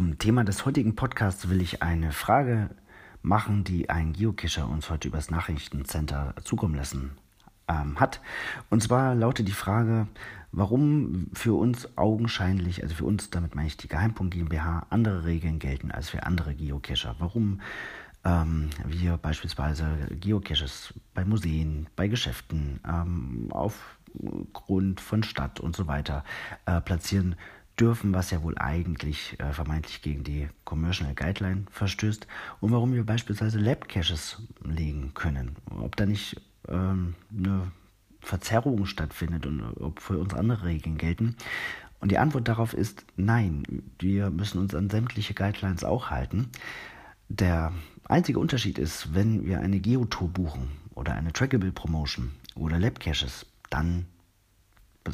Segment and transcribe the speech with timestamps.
[0.00, 2.70] Zum Thema des heutigen Podcasts will ich eine Frage
[3.20, 7.10] machen, die ein Geocacher uns heute übers Nachrichtencenter zukommen lassen
[7.68, 8.22] ähm, hat.
[8.70, 10.06] Und zwar lautet die Frage,
[10.52, 15.58] warum für uns augenscheinlich, also für uns, damit meine ich die Geheimpunkt GmbH, andere Regeln
[15.58, 17.16] gelten als für andere Geocacher.
[17.18, 17.60] Warum
[18.24, 26.24] ähm, wir beispielsweise Geocaches bei Museen, bei Geschäften, ähm, aufgrund von Stadt und so weiter
[26.64, 27.36] äh, platzieren
[27.80, 32.26] dürfen, was ja wohl eigentlich äh, vermeintlich gegen die Commercial Guideline verstößt
[32.60, 35.56] und warum wir beispielsweise Lab Caches legen können.
[35.70, 37.72] Ob da nicht ähm, eine
[38.20, 41.36] Verzerrung stattfindet und ob für uns andere Regeln gelten.
[42.00, 43.62] Und die Antwort darauf ist nein,
[43.98, 46.50] wir müssen uns an sämtliche Guidelines auch halten.
[47.28, 47.72] Der
[48.04, 53.46] einzige Unterschied ist, wenn wir eine Geotour buchen oder eine Trackable Promotion oder Lab Caches,
[53.70, 54.06] dann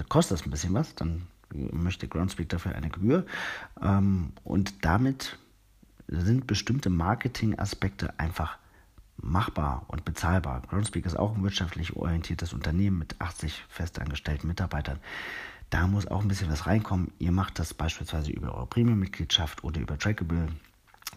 [0.09, 3.27] kostet das ein bisschen was, dann möchte Groundspeak dafür eine Gebühr
[3.83, 5.39] ähm, und damit
[6.09, 8.59] sind bestimmte Marketingaspekte einfach
[9.17, 10.63] machbar und bezahlbar.
[10.69, 14.99] Groundspeak ist auch ein wirtschaftlich orientiertes Unternehmen mit 80 festangestellten Mitarbeitern.
[15.71, 17.11] Da muss auch ein bisschen was reinkommen.
[17.19, 20.49] Ihr macht das beispielsweise über eure Premium-Mitgliedschaft oder über Trackable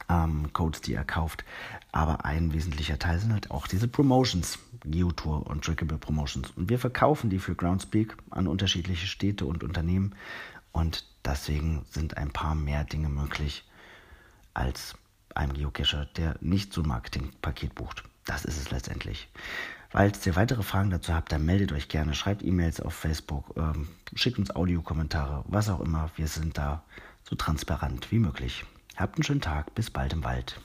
[0.09, 1.45] ähm, Codes, die ihr kauft.
[1.91, 6.51] Aber ein wesentlicher Teil sind halt auch diese Promotions, Geotour und Trackable Promotions.
[6.51, 10.15] Und wir verkaufen die für Groundspeak an unterschiedliche Städte und Unternehmen.
[10.71, 13.65] Und deswegen sind ein paar mehr Dinge möglich
[14.53, 14.95] als
[15.35, 18.03] einem Geocacher, der nicht so ein Marketingpaket bucht.
[18.25, 19.29] Das ist es letztendlich.
[19.89, 23.87] Falls ihr weitere Fragen dazu habt, dann meldet euch gerne, schreibt E-Mails auf Facebook, ähm,
[24.13, 26.11] schickt uns Audiokommentare, was auch immer.
[26.15, 26.83] Wir sind da
[27.23, 28.65] so transparent wie möglich.
[28.99, 30.59] Habt einen schönen Tag, bis bald im Wald.